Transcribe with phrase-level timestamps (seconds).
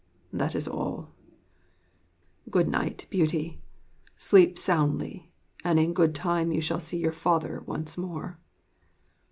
[0.33, 1.11] That is all.
[2.49, 3.61] Good night, Beauty!
[4.17, 5.31] Sleep soundly,
[5.63, 8.39] and in good time you shall see your father once more.'